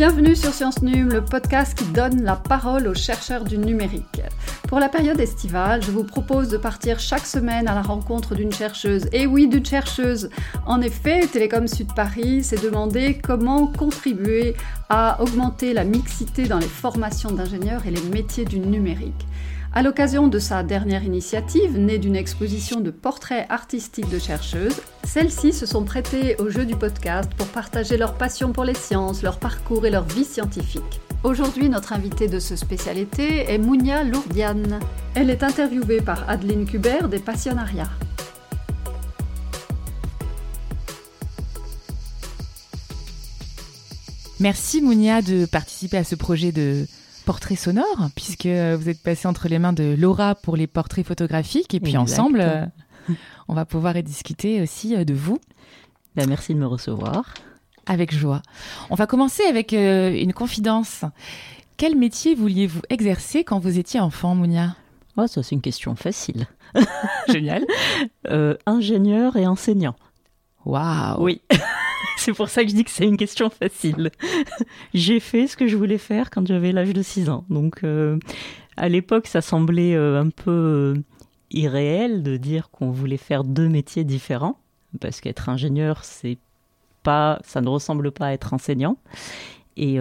Bienvenue 0.00 0.34
sur 0.34 0.54
Science 0.54 0.80
Num, 0.80 1.10
le 1.10 1.22
podcast 1.22 1.76
qui 1.76 1.84
donne 1.84 2.22
la 2.22 2.34
parole 2.34 2.88
aux 2.88 2.94
chercheurs 2.94 3.44
du 3.44 3.58
numérique. 3.58 4.22
Pour 4.66 4.80
la 4.80 4.88
période 4.88 5.20
estivale, 5.20 5.82
je 5.82 5.90
vous 5.90 6.04
propose 6.04 6.48
de 6.48 6.56
partir 6.56 6.98
chaque 6.98 7.26
semaine 7.26 7.68
à 7.68 7.74
la 7.74 7.82
rencontre 7.82 8.34
d'une 8.34 8.50
chercheuse. 8.50 9.08
Et 9.12 9.26
oui, 9.26 9.46
d'une 9.46 9.66
chercheuse. 9.66 10.30
En 10.64 10.80
effet, 10.80 11.26
Télécom 11.26 11.68
Sud 11.68 11.92
Paris 11.94 12.42
s'est 12.42 12.56
demandé 12.56 13.20
comment 13.22 13.66
contribuer 13.66 14.56
à 14.88 15.20
augmenter 15.20 15.74
la 15.74 15.84
mixité 15.84 16.48
dans 16.48 16.58
les 16.58 16.66
formations 16.66 17.32
d'ingénieurs 17.32 17.86
et 17.86 17.90
les 17.90 18.00
métiers 18.08 18.46
du 18.46 18.58
numérique. 18.58 19.26
À 19.72 19.82
l'occasion 19.82 20.26
de 20.26 20.40
sa 20.40 20.64
dernière 20.64 21.04
initiative, 21.04 21.78
née 21.78 21.98
d'une 21.98 22.16
exposition 22.16 22.80
de 22.80 22.90
portraits 22.90 23.46
artistiques 23.50 24.10
de 24.10 24.18
chercheuses, 24.18 24.80
celles-ci 25.04 25.52
se 25.52 25.64
sont 25.64 25.84
prêtées 25.84 26.34
au 26.40 26.50
jeu 26.50 26.64
du 26.64 26.74
podcast 26.74 27.30
pour 27.36 27.46
partager 27.46 27.96
leur 27.96 28.14
passion 28.14 28.52
pour 28.52 28.64
les 28.64 28.74
sciences, 28.74 29.22
leur 29.22 29.38
parcours 29.38 29.86
et 29.86 29.90
leur 29.90 30.02
vie 30.02 30.24
scientifique. 30.24 31.00
Aujourd'hui, 31.22 31.68
notre 31.68 31.92
invitée 31.92 32.26
de 32.26 32.40
ce 32.40 32.56
spécialité 32.56 33.48
est 33.48 33.58
Mounia 33.58 34.02
Lourdiane. 34.02 34.80
Elle 35.14 35.30
est 35.30 35.44
interviewée 35.44 36.00
par 36.00 36.28
Adeline 36.28 36.66
Kubert 36.66 37.08
des 37.08 37.20
Passionnariats. 37.20 37.92
Merci 44.40 44.82
Mounia 44.82 45.22
de 45.22 45.46
participer 45.46 45.98
à 45.98 46.04
ce 46.04 46.16
projet 46.16 46.50
de 46.50 46.86
portrait 47.24 47.56
sonore, 47.56 48.08
puisque 48.14 48.46
vous 48.46 48.88
êtes 48.88 49.02
passé 49.02 49.26
entre 49.28 49.48
les 49.48 49.58
mains 49.58 49.72
de 49.72 49.94
Laura 49.98 50.34
pour 50.34 50.56
les 50.56 50.66
portraits 50.66 51.06
photographiques, 51.06 51.74
et 51.74 51.80
puis 51.80 51.96
ensemble, 51.96 52.40
euh, 52.40 52.66
on 53.48 53.54
va 53.54 53.64
pouvoir 53.64 53.94
discuter 54.02 54.60
aussi 54.62 54.94
euh, 54.96 55.04
de 55.04 55.14
vous. 55.14 55.38
Ben, 56.16 56.28
merci 56.28 56.54
de 56.54 56.58
me 56.58 56.66
recevoir. 56.66 57.34
Avec 57.86 58.14
joie. 58.14 58.42
On 58.90 58.94
va 58.94 59.06
commencer 59.06 59.42
avec 59.44 59.72
euh, 59.72 60.12
une 60.12 60.32
confidence. 60.32 61.04
Quel 61.76 61.96
métier 61.96 62.34
vouliez-vous 62.34 62.82
exercer 62.90 63.42
quand 63.44 63.58
vous 63.58 63.78
étiez 63.78 64.00
enfant, 64.00 64.34
Mounia? 64.34 64.76
Oh, 65.16 65.26
Ça, 65.26 65.42
c'est 65.42 65.54
une 65.54 65.62
question 65.62 65.96
facile. 65.96 66.46
Génial. 67.28 67.64
ingénieur 68.66 69.36
et 69.36 69.46
enseignant. 69.46 69.96
Waouh 70.64 71.22
Oui. 71.22 71.40
c'est 72.24 72.34
pour 72.34 72.50
ça 72.50 72.62
que 72.62 72.70
je 72.70 72.74
dis 72.74 72.84
que 72.84 72.90
c'est 72.90 73.06
une 73.06 73.16
question 73.16 73.48
facile. 73.48 74.10
J'ai 74.94 75.20
fait 75.20 75.46
ce 75.46 75.56
que 75.56 75.66
je 75.66 75.76
voulais 75.76 75.98
faire 75.98 76.30
quand 76.30 76.46
j'avais 76.46 76.70
l'âge 76.70 76.92
de 76.92 77.02
6 77.02 77.30
ans. 77.30 77.44
Donc, 77.48 77.82
euh, 77.82 78.18
à 78.76 78.88
l'époque, 78.88 79.26
ça 79.26 79.40
semblait 79.40 79.94
euh, 79.94 80.20
un 80.20 80.28
peu 80.28 80.50
euh, 80.50 81.02
irréel 81.50 82.22
de 82.22 82.36
dire 82.36 82.70
qu'on 82.70 82.90
voulait 82.90 83.16
faire 83.16 83.42
deux 83.42 83.68
métiers 83.68 84.04
différents, 84.04 84.58
parce 85.00 85.22
qu'être 85.22 85.48
ingénieur, 85.48 86.04
c'est 86.04 86.38
pas, 87.02 87.40
ça 87.42 87.62
ne 87.62 87.68
ressemble 87.68 88.12
pas 88.12 88.26
à 88.26 88.32
être 88.32 88.52
enseignant. 88.52 88.98
Et 89.76 89.98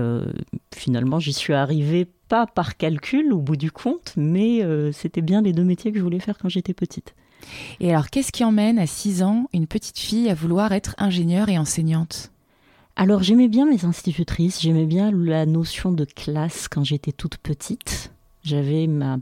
finalement, 0.75 1.21
j'y 1.21 1.31
suis 1.31 1.53
arrivée 1.53 2.05
pas 2.27 2.45
par 2.45 2.75
calcul 2.75 3.31
au 3.31 3.37
bout 3.37 3.55
du 3.55 3.71
compte, 3.71 4.13
mais 4.17 4.61
c'était 4.91 5.21
bien 5.21 5.41
les 5.41 5.53
deux 5.53 5.63
métiers 5.63 5.93
que 5.93 5.97
je 5.97 6.03
voulais 6.03 6.19
faire 6.19 6.37
quand 6.37 6.49
j'étais 6.49 6.73
petite. 6.73 7.15
Et 7.79 7.91
alors, 7.91 8.09
qu'est-ce 8.09 8.31
qui 8.31 8.43
emmène 8.43 8.79
à 8.79 8.87
6 8.87 9.23
ans 9.23 9.49
une 9.53 9.67
petite 9.67 9.99
fille 9.99 10.29
à 10.29 10.33
vouloir 10.33 10.71
être 10.71 10.95
ingénieure 10.97 11.49
et 11.49 11.57
enseignante? 11.57 12.31
Alors, 12.95 13.23
j'aimais 13.23 13.47
bien 13.47 13.65
mes 13.65 13.85
institutrices, 13.85 14.61
j'aimais 14.61 14.85
bien 14.85 15.11
la 15.11 15.45
notion 15.45 15.91
de 15.91 16.05
classe 16.05 16.67
quand 16.67 16.83
j'étais 16.83 17.11
toute 17.13 17.37
petite. 17.37 18.11
J'avais 18.43 18.87
ma 18.87 19.17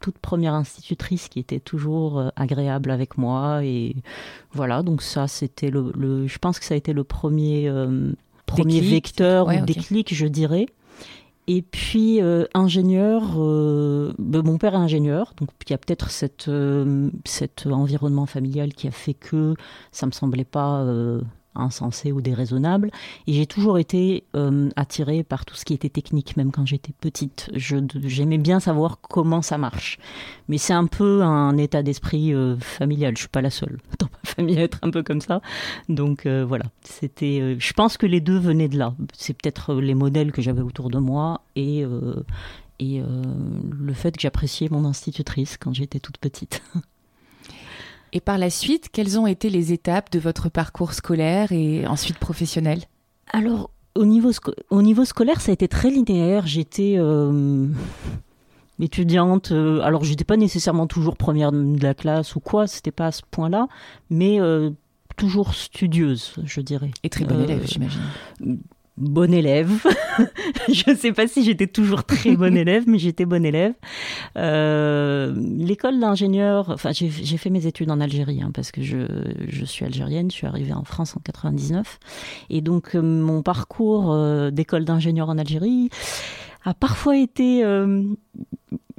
toute 0.00 0.18
première 0.18 0.54
institutrice 0.54 1.28
qui 1.28 1.38
était 1.38 1.60
toujours 1.60 2.18
euh, 2.18 2.28
agréable 2.34 2.90
avec 2.90 3.18
moi 3.18 3.62
et 3.62 3.96
voilà 4.52 4.82
donc 4.82 5.02
ça 5.02 5.28
c'était 5.28 5.70
le, 5.70 6.26
je 6.26 6.38
pense 6.38 6.58
que 6.58 6.64
ça 6.64 6.72
a 6.72 6.76
été 6.76 6.94
le 6.94 7.04
premier 7.04 7.68
euh, 7.68 8.12
premier 8.46 8.80
vecteur 8.80 9.48
ou 9.48 9.64
déclic 9.66 10.14
je 10.14 10.26
dirais 10.26 10.66
et 11.52 11.62
puis 11.62 12.22
euh, 12.22 12.44
ingénieur, 12.54 13.34
euh, 13.36 14.12
ben, 14.18 14.40
mon 14.44 14.56
père 14.56 14.74
est 14.74 14.76
ingénieur, 14.76 15.34
donc 15.36 15.48
il 15.66 15.72
y 15.72 15.74
a 15.74 15.78
peut-être 15.78 16.08
euh, 16.46 17.10
cet 17.24 17.66
environnement 17.66 18.26
familial 18.26 18.72
qui 18.72 18.86
a 18.86 18.92
fait 18.92 19.14
que 19.14 19.54
ça 19.90 20.06
me 20.06 20.12
semblait 20.12 20.44
pas 20.44 20.84
insensé 21.60 22.12
ou 22.12 22.20
déraisonnable. 22.20 22.90
Et 23.26 23.32
j'ai 23.32 23.46
toujours 23.46 23.78
été 23.78 24.24
euh, 24.34 24.68
attirée 24.76 25.22
par 25.22 25.44
tout 25.44 25.54
ce 25.54 25.64
qui 25.64 25.74
était 25.74 25.88
technique, 25.88 26.36
même 26.36 26.52
quand 26.52 26.66
j'étais 26.66 26.92
petite. 27.00 27.50
J'aimais 27.54 28.38
bien 28.38 28.60
savoir 28.60 28.98
comment 29.00 29.42
ça 29.42 29.58
marche. 29.58 29.98
Mais 30.48 30.58
c'est 30.58 30.72
un 30.72 30.86
peu 30.86 31.22
un 31.22 31.56
état 31.56 31.82
d'esprit 31.82 32.34
euh, 32.34 32.56
familial. 32.58 33.16
Je 33.16 33.20
suis 33.20 33.28
pas 33.28 33.42
la 33.42 33.50
seule 33.50 33.78
dans 33.98 34.06
ma 34.06 34.30
famille 34.30 34.58
à 34.58 34.62
être 34.62 34.78
un 34.82 34.90
peu 34.90 35.02
comme 35.02 35.20
ça. 35.20 35.40
Donc 35.88 36.26
euh, 36.26 36.44
voilà, 36.44 36.64
c'était. 36.82 37.56
je 37.58 37.72
pense 37.72 37.96
que 37.96 38.06
les 38.06 38.20
deux 38.20 38.38
venaient 38.38 38.68
de 38.68 38.78
là. 38.78 38.94
C'est 39.12 39.34
peut-être 39.34 39.74
les 39.74 39.94
modèles 39.94 40.32
que 40.32 40.42
j'avais 40.42 40.62
autour 40.62 40.90
de 40.90 40.98
moi 40.98 41.42
et 41.56 41.84
et 42.78 43.02
le 43.02 43.92
fait 43.92 44.16
que 44.16 44.22
j'appréciais 44.22 44.68
mon 44.70 44.86
institutrice 44.86 45.58
quand 45.58 45.74
j'étais 45.74 46.00
toute 46.00 46.18
petite. 46.18 46.62
Et 48.12 48.20
par 48.20 48.38
la 48.38 48.50
suite, 48.50 48.88
quelles 48.92 49.18
ont 49.18 49.26
été 49.26 49.50
les 49.50 49.72
étapes 49.72 50.10
de 50.10 50.18
votre 50.18 50.48
parcours 50.48 50.92
scolaire 50.92 51.52
et 51.52 51.86
ensuite 51.86 52.18
professionnel? 52.18 52.80
Alors, 53.32 53.70
au 53.94 54.04
niveau, 54.04 54.30
au 54.70 54.82
niveau 54.82 55.04
scolaire, 55.04 55.40
ça 55.40 55.50
a 55.50 55.54
été 55.54 55.68
très 55.68 55.90
linéaire. 55.90 56.46
J'étais 56.46 56.96
euh, 56.98 57.66
étudiante. 58.80 59.52
Euh, 59.52 59.80
alors, 59.82 60.04
j'étais 60.04 60.24
pas 60.24 60.36
nécessairement 60.36 60.86
toujours 60.86 61.16
première 61.16 61.52
de 61.52 61.82
la 61.82 61.94
classe 61.94 62.34
ou 62.34 62.40
quoi, 62.40 62.66
c'était 62.66 62.90
pas 62.90 63.06
à 63.06 63.12
ce 63.12 63.22
point-là, 63.30 63.68
mais 64.10 64.40
euh, 64.40 64.70
toujours 65.16 65.54
studieuse, 65.54 66.34
je 66.44 66.60
dirais. 66.60 66.90
Et 67.02 67.10
très 67.10 67.24
bonne 67.24 67.42
élève, 67.42 67.66
j'imagine 67.66 68.00
bonne 69.00 69.34
élève. 69.34 69.70
je 70.68 70.90
ne 70.90 70.96
sais 70.96 71.12
pas 71.12 71.26
si 71.26 71.42
j'étais 71.42 71.66
toujours 71.66 72.04
très 72.04 72.36
bonne 72.36 72.56
élève, 72.56 72.84
mais 72.86 72.98
j'étais 72.98 73.24
bonne 73.24 73.44
élève. 73.44 73.72
Euh, 74.36 75.34
l'école 75.56 75.98
d'ingénieur, 75.98 76.70
enfin 76.70 76.90
j'ai 76.92 77.10
fait 77.10 77.50
mes 77.50 77.66
études 77.66 77.90
en 77.90 78.00
Algérie, 78.00 78.42
hein, 78.42 78.50
parce 78.54 78.70
que 78.70 78.82
je, 78.82 78.98
je, 79.48 79.64
suis 79.64 79.84
algérienne, 79.84 80.30
je 80.30 80.36
suis 80.36 80.46
arrivée 80.46 80.72
en 80.72 80.84
France 80.84 81.16
en 81.16 81.20
99. 81.20 81.98
Et 82.50 82.60
donc 82.60 82.94
euh, 82.94 83.02
mon 83.02 83.42
parcours 83.42 84.12
euh, 84.12 84.50
d'école 84.50 84.84
d'ingénieur 84.84 85.28
en 85.28 85.38
Algérie 85.38 85.90
a 86.64 86.74
parfois 86.74 87.16
été 87.16 87.64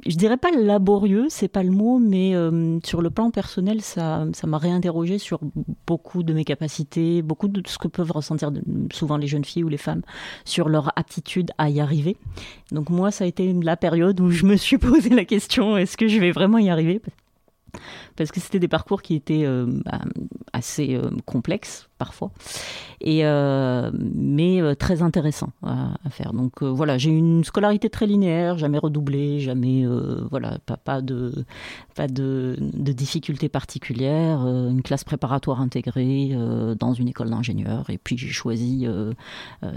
je 0.06 0.16
dirais 0.16 0.36
pas 0.36 0.50
laborieux, 0.50 1.26
c'est 1.28 1.48
pas 1.48 1.62
le 1.62 1.70
mot, 1.70 1.98
mais 1.98 2.34
euh, 2.34 2.78
sur 2.84 3.02
le 3.02 3.10
plan 3.10 3.30
personnel, 3.30 3.82
ça, 3.82 4.26
ça 4.32 4.46
m'a 4.46 4.58
réinterrogé 4.58 5.18
sur 5.18 5.40
beaucoup 5.86 6.22
de 6.22 6.32
mes 6.32 6.44
capacités, 6.44 7.22
beaucoup 7.22 7.48
de 7.48 7.62
ce 7.66 7.78
que 7.78 7.88
peuvent 7.88 8.10
ressentir 8.10 8.50
souvent 8.92 9.16
les 9.16 9.26
jeunes 9.28 9.44
filles 9.44 9.64
ou 9.64 9.68
les 9.68 9.76
femmes 9.76 10.02
sur 10.44 10.68
leur 10.68 10.92
aptitude 10.96 11.50
à 11.58 11.70
y 11.70 11.80
arriver. 11.80 12.16
Donc 12.72 12.90
moi, 12.90 13.10
ça 13.10 13.24
a 13.24 13.26
été 13.26 13.52
la 13.52 13.76
période 13.76 14.20
où 14.20 14.30
je 14.30 14.44
me 14.44 14.56
suis 14.56 14.78
posé 14.78 15.10
la 15.10 15.24
question 15.24 15.76
est-ce 15.76 15.96
que 15.96 16.08
je 16.08 16.18
vais 16.18 16.32
vraiment 16.32 16.58
y 16.58 16.68
arriver? 16.68 17.00
Parce 18.16 18.30
que 18.30 18.40
c'était 18.40 18.58
des 18.58 18.68
parcours 18.68 19.02
qui 19.02 19.14
étaient 19.14 19.44
euh, 19.44 19.66
bah, 19.84 20.00
assez 20.52 20.94
euh, 20.94 21.10
complexes 21.24 21.88
parfois, 21.98 22.32
et, 23.00 23.24
euh, 23.24 23.90
mais 23.94 24.60
très 24.74 25.02
intéressants 25.02 25.52
à, 25.62 25.94
faire. 26.10 26.32
Donc 26.32 26.62
voilà, 26.64 26.98
j'ai 26.98 27.10
une 27.10 27.44
scolarité 27.44 27.90
très 27.90 28.06
linéaire, 28.06 28.58
jamais 28.58 28.78
redoublé, 28.78 29.38
jamais 29.38 29.86
voilà, 30.28 30.58
pas, 30.84 31.00
de 31.00 31.44
pas 31.94 32.08
de 32.08 32.56
difficultés 32.92 33.48
particulières, 33.48 34.40
une 34.40 34.82
classe 34.82 35.04
préparatoire 35.04 35.60
intégrée 35.60 36.36
dans 36.76 36.92
une 36.92 37.06
école 37.06 37.30
d'ingénieur, 37.30 37.88
et 37.88 37.98
puis 37.98 38.18
j'ai 38.18 38.30
choisi 38.30 38.88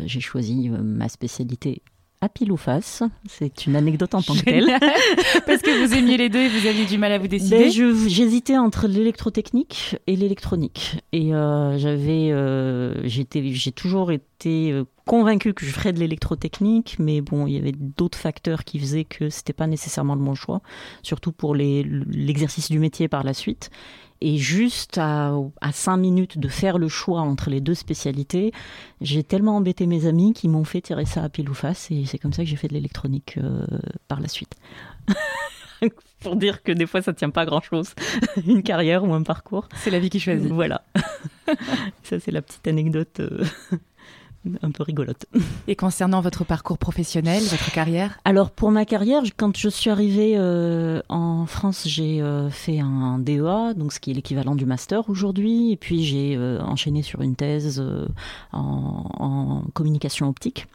j'ai 0.06 0.20
choisi 0.20 0.70
ma 0.70 1.10
spécialité 1.10 1.84
à 2.26 2.30
pile 2.30 2.52
ou 2.52 2.58
face. 2.58 3.04
C'est 3.28 3.66
une 3.66 3.76
anecdote 3.76 4.14
en 4.16 4.22
tant 4.22 4.34
que 4.34 4.44
telle. 4.44 4.66
Parce 5.46 5.62
que 5.62 5.86
vous 5.86 5.94
aimiez 5.94 6.18
les 6.18 6.30
deux 6.30 6.40
et 6.40 6.50
vous 6.50 6.68
aviez 6.68 6.86
du 6.86 6.98
mal 6.98 7.12
à 7.12 7.20
vous 7.20 7.28
décider. 7.28 7.70
Ben, 7.70 8.08
j'hésitais 8.08 8.58
entre 8.58 8.88
l'électrotechnique 8.88 9.96
et 10.08 10.16
l'électronique. 10.16 10.98
Et 11.12 11.34
euh, 11.34 11.78
j'avais, 11.78 12.32
euh, 12.32 13.08
j'ai 13.08 13.72
toujours 13.72 14.12
été 14.12 14.72
euh, 14.72 14.86
convaincue 15.06 15.54
que 15.54 15.66
je 15.66 15.72
ferais 15.72 15.94
de 15.94 16.00
l'électrotechnique, 16.00 16.98
mais 17.00 17.22
bon, 17.22 17.46
il 17.46 17.54
y 17.54 17.58
avait 17.58 17.74
d'autres 17.74 18.18
facteurs 18.18 18.64
qui 18.64 18.80
faisaient 18.80 19.06
que 19.06 19.30
c'était 19.30 19.54
pas 19.54 19.68
nécessairement 19.68 20.16
le 20.16 20.22
bon 20.22 20.36
choix, 20.36 20.62
surtout 21.04 21.32
pour 21.32 21.56
l'exercice 21.56 22.72
du 22.72 22.80
métier 22.80 23.08
par 23.08 23.24
la 23.24 23.34
suite. 23.34 23.70
Et 24.22 24.38
juste 24.38 24.98
à, 24.98 25.34
à 25.62 25.72
cinq 25.72 25.98
minutes 25.98 26.38
de 26.38 26.48
faire 26.48 26.78
le 26.78 26.88
choix 26.88 27.22
entre 27.22 27.50
les 27.50 27.62
deux 27.62 27.74
spécialités, 27.74 28.52
j'ai 29.02 29.24
tellement 29.24 29.58
embêté 29.58 29.88
mes 29.88 30.06
amis 30.08 30.34
qui 30.34 30.48
m'ont 30.48 30.64
fait 30.64 30.82
tirer 30.82 31.06
ça 31.06 31.24
à 31.24 31.30
pile 31.30 31.50
ou 31.50 31.54
face. 31.54 31.92
Et 31.92 32.06
c'est 32.06 32.18
comme 32.18 32.34
ça 32.34 32.44
que 32.44 32.50
j'ai 32.50 32.56
fait 32.56 32.68
de 32.68 32.74
l'électronique 32.74 33.38
euh, 33.38 33.66
par 34.08 34.22
la 34.22 34.28
suite. 34.28 34.56
Pour 36.22 36.38
dire 36.38 36.64
que 36.64 36.72
des 36.72 36.88
fois, 36.88 37.02
ça 37.02 37.14
tient 37.14 37.30
pas 37.30 37.42
à 37.42 37.46
grand 37.46 37.62
chose, 37.62 37.94
une 38.48 38.64
carrière 38.64 39.04
ou 39.04 39.14
un 39.14 39.22
parcours. 39.22 39.68
C'est 39.76 39.92
la 39.92 40.00
vie 40.00 40.10
qui 40.10 40.20
choisit. 40.20 40.52
Voilà. 40.52 40.84
ça, 42.04 42.20
c'est 42.20 42.32
la 42.32 42.42
petite 42.42 42.68
anecdote. 42.68 43.22
Un 44.62 44.72
peu 44.72 44.84
rigolote. 44.84 45.26
Et 45.68 45.76
concernant 45.76 46.22
votre 46.22 46.44
parcours 46.44 46.78
professionnel, 46.78 47.42
votre 47.44 47.72
carrière 47.72 48.20
Alors 48.26 48.52
pour 48.52 48.72
ma 48.72 48.86
carrière, 48.86 49.24
quand 49.38 49.56
je 49.58 49.70
suis 49.70 49.90
arrivée 49.90 50.34
euh, 50.38 51.02
en 51.10 51.46
France, 51.46 51.84
j'ai 51.88 52.22
euh, 52.22 52.50
fait 52.50 52.80
un 52.80 53.20
DEA, 53.20 53.74
donc 53.76 53.94
ce 53.94 54.00
qui 54.00 54.12
est 54.12 54.14
l'équivalent 54.14 54.56
du 54.56 54.66
master 54.66 55.10
aujourd'hui, 55.10 55.72
et 55.72 55.78
puis 55.78 56.04
j'ai 56.04 56.36
euh, 56.36 56.62
enchaîné 56.62 57.02
sur 57.02 57.22
une 57.22 57.36
thèse 57.36 57.84
en, 58.52 59.64
communication 59.74 60.30
optique. 60.30 60.68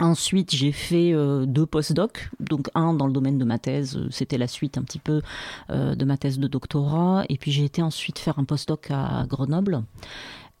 Ensuite, 0.00 0.54
j'ai 0.54 0.72
fait 0.72 1.12
euh, 1.12 1.44
deux 1.44 1.66
post-docs, 1.66 2.30
donc 2.40 2.70
un 2.74 2.94
dans 2.94 3.06
le 3.06 3.12
domaine 3.12 3.36
de 3.36 3.44
ma 3.44 3.58
thèse, 3.58 4.00
c'était 4.10 4.38
la 4.38 4.46
suite 4.46 4.78
un 4.78 4.82
petit 4.82 4.98
peu 4.98 5.20
euh, 5.68 5.94
de 5.94 6.04
ma 6.06 6.16
thèse 6.16 6.38
de 6.38 6.48
doctorat, 6.48 7.24
et 7.28 7.36
puis 7.36 7.52
j'ai 7.52 7.64
été 7.64 7.82
ensuite 7.82 8.18
faire 8.18 8.38
un 8.38 8.44
post-doc 8.44 8.88
à 8.90 9.26
Grenoble. 9.28 9.82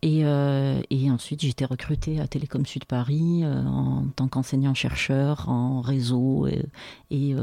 Et, 0.02 0.20
et 0.20 1.10
ensuite, 1.10 1.44
été 1.44 1.66
recrutée 1.66 2.20
à 2.20 2.26
Télécom 2.26 2.64
Sud 2.64 2.86
Paris 2.86 3.44
en 3.44 4.04
tant 4.16 4.28
qu'enseignant-chercheur 4.28 5.48
en 5.48 5.82
réseau 5.82 6.46
et, 6.46 6.64
et 7.10 7.34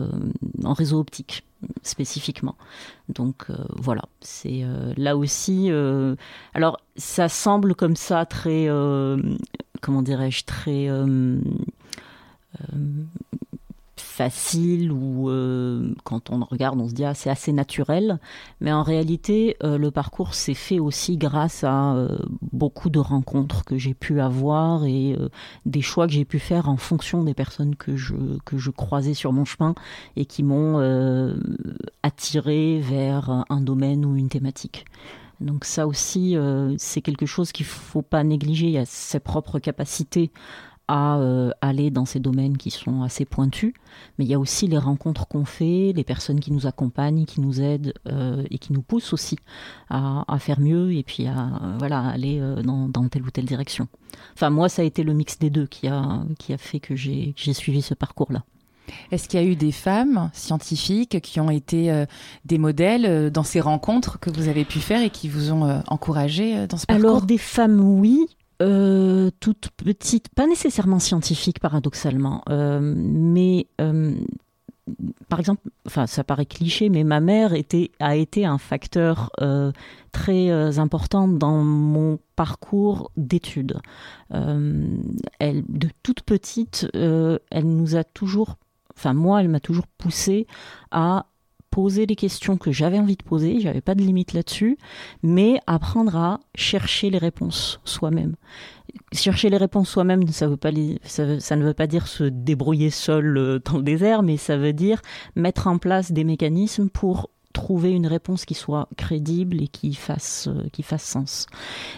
en 0.64 0.74
réseau 0.74 1.00
optique 1.00 1.44
spécifiquement. 1.84 2.56
Donc 3.10 3.46
voilà, 3.76 4.04
c'est 4.22 4.66
là 4.98 5.18
aussi. 5.18 5.70
alors, 6.56 6.82
ça 6.96 7.30
semble 7.30 7.76
comme 7.76 7.96
ça 7.96 8.26
très, 8.26 8.68
comment 9.82 10.02
dirais-je, 10.02 10.46
très 10.46 10.90
euh, 10.90 11.40
facile 14.18 14.92
ou 14.92 15.30
euh, 15.30 15.94
quand 16.04 16.32
on 16.32 16.44
regarde 16.44 16.82
on 16.82 16.90
se 16.90 16.94
dit 16.96 17.06
ah, 17.06 17.14
c'est 17.14 17.30
assez 17.30 17.52
naturel 17.52 18.18
mais 18.62 18.72
en 18.72 18.82
réalité 18.82 19.56
euh, 19.64 19.78
le 19.78 19.92
parcours 19.92 20.34
s'est 20.34 20.56
fait 20.56 20.80
aussi 20.80 21.18
grâce 21.18 21.64
à 21.64 21.96
beaucoup 22.52 22.90
de 22.90 22.98
rencontres 22.98 23.64
que 23.64 23.78
j'ai 23.78 23.94
pu 23.94 24.20
avoir 24.20 24.86
et 24.86 25.16
des 25.66 25.82
choix 25.82 26.08
que 26.08 26.14
j'ai 26.14 26.26
pu 26.26 26.40
faire 26.40 26.68
en 26.68 26.78
fonction 26.78 27.24
des 27.24 27.36
personnes 27.36 27.76
que 27.76 27.96
je 27.96 28.16
que 28.44 28.58
je 28.58 28.72
croisais 28.72 29.14
sur 29.14 29.34
mon 29.34 29.46
chemin 29.46 29.76
et 30.16 30.26
qui 30.26 30.42
m'ont 30.42 30.80
attiré 32.02 32.80
vers 32.80 33.46
un 33.50 33.62
domaine 33.62 34.04
ou 34.04 34.16
une 34.16 34.30
thématique 34.30 34.86
donc 35.40 35.66
ça 35.66 35.86
aussi, 35.86 36.36
c'est 36.80 37.02
quelque 37.02 37.28
chose 37.28 37.52
qu'il 37.52 37.68
faut 37.68 38.02
pas 38.02 38.24
négliger. 38.24 38.66
Il 38.66 38.72
y 38.72 38.80
a 38.80 38.86
ses 38.88 39.20
propres 39.20 39.60
capacités 39.60 40.32
à 40.88 41.18
euh, 41.18 41.52
aller 41.62 41.92
dans 41.92 42.06
ces 42.06 42.20
domaines 42.20 42.58
qui 42.58 42.72
sont 42.72 43.02
assez 43.02 43.26
pointus, 43.26 43.74
mais 44.18 44.26
il 44.26 44.30
y 44.30 44.34
a 44.34 44.40
aussi 44.40 44.68
les 44.68 44.78
rencontres 44.78 45.28
qu'on 45.28 45.46
fait, 45.46 45.92
les 45.94 46.04
personnes 46.04 46.40
qui 46.40 46.52
nous 46.52 46.66
accompagnent, 46.66 47.26
qui 47.26 47.42
nous 47.42 47.62
aident 47.62 47.94
euh, 48.08 48.44
et 48.50 48.58
qui 48.58 48.74
nous 48.74 48.82
poussent 48.82 49.14
aussi 49.14 49.38
à, 49.90 50.24
faire 50.40 50.60
mieux 50.60 50.94
et 50.94 51.04
puis 51.04 51.28
à 51.28 51.60
voilà 51.80 52.00
aller 52.00 52.40
euh, 52.40 52.62
dans, 52.62 53.08
telle 53.10 53.24
ou 53.24 53.32
telle 53.32 53.46
direction. 53.46 53.88
Enfin 54.34 54.50
moi 54.50 54.70
ça 54.70 54.82
a 54.82 54.86
été 54.86 55.04
le 55.04 55.14
mix 55.14 55.40
des 55.40 55.50
deux 55.50 55.68
qui 55.68 55.88
a 55.88 56.24
qui 56.40 56.54
a 56.54 56.58
fait 56.58 56.80
que 56.80 56.96
j'ai 56.96 57.34
suivi 57.54 57.82
ce 57.82 57.94
parcours 57.94 58.32
là. 58.32 58.44
Est-ce 59.12 59.28
qu'il 59.28 59.42
y 59.42 59.44
a 59.44 59.46
eu 59.46 59.58
des 59.58 59.74
femmes 59.74 60.30
scientifiques 60.32 61.20
qui 61.20 61.42
ont 61.42 61.50
été 61.50 62.06
des 62.46 62.58
modèles 62.58 63.30
dans 63.32 63.44
ces 63.44 63.60
rencontres 63.60 64.18
que 64.18 64.30
vous 64.30 64.48
avez 64.48 64.64
pu 64.64 64.80
faire 64.80 65.02
et 65.02 65.10
qui 65.10 65.28
vous 65.28 65.52
ont 65.52 65.84
encouragé 65.88 66.68
dans 66.68 66.78
ce 66.78 66.86
parcours? 66.86 67.06
Alors 67.06 67.22
des 67.24 67.38
femmes, 67.38 67.82
oui 67.82 68.28
euh, 68.62 69.30
toute 69.40 69.70
petite, 69.78 70.30
pas 70.30 70.48
nécessairement 70.48 70.98
scientifique 71.00 71.60
paradoxalement, 71.60 72.44
euh, 72.50 72.80
mais 72.82 73.68
euh, 73.80 74.16
par 75.30 75.40
exemple, 75.40 75.70
ça 75.86 76.24
paraît 76.24 76.46
cliché, 76.48 76.90
mais 76.90 77.04
ma 77.04 77.20
mère 77.20 77.54
a 78.00 78.16
été 78.16 78.46
un 78.46 78.58
facteur 78.58 79.32
très 80.14 80.80
important 80.80 81.28
dans 81.28 81.62
mon 81.62 82.20
parcours 82.38 83.12
d'études. 83.18 83.82
de 84.32 85.90
toute 86.04 86.22
petite, 86.22 86.88
elle 86.94 87.66
nous 87.66 87.98
a 87.98 88.06
toujours, 88.06 88.56
enfin 88.96 89.14
moi, 89.14 89.42
elle 89.42 89.50
m'a 89.50 89.60
toujours 89.60 89.88
poussé 89.88 90.48
à 90.92 91.26
poser 91.78 92.08
les 92.08 92.16
questions 92.16 92.58
que 92.58 92.72
j'avais 92.72 92.98
envie 92.98 93.18
de 93.18 93.22
poser, 93.22 93.60
j'avais 93.60 93.82
pas 93.82 93.94
de 93.94 94.02
limite 94.02 94.34
là-dessus, 94.34 94.80
mais 95.22 95.60
apprendre 95.68 96.16
à 96.16 96.40
chercher 96.56 97.12
les 97.12 97.20
réponses 97.20 97.80
soi-même. 97.84 98.36
Chercher 99.14 99.52
les 99.52 99.58
réponses 99.58 99.88
soi-même, 99.88 100.28
ça, 100.28 100.48
ça, 101.04 101.56
ne 101.56 101.64
veut 101.64 101.76
pas 101.76 101.86
dire 101.86 102.08
se 102.08 102.24
débrouiller 102.24 102.90
seul 102.90 103.38
euh, 103.38 103.60
dans 103.64 103.78
le 103.78 103.84
désert, 103.84 104.24
mais 104.24 104.38
ça 104.38 104.58
veut 104.58 104.74
dire 104.74 105.04
mettre 105.36 105.68
en 105.68 105.78
place 105.78 106.12
des 106.12 106.24
mécanismes 106.24 106.90
pour 106.90 107.30
trouver 107.58 107.92
une 107.92 108.06
réponse 108.06 108.46
qui 108.46 108.54
soit 108.54 108.88
crédible 108.98 109.64
et 109.64 109.68
qui 109.68 109.96
fasse, 109.96 110.48
euh, 110.48 110.70
qui 110.72 110.84
fasse 110.84 111.02
sens. 111.02 111.48